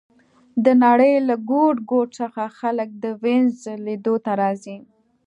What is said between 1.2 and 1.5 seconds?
له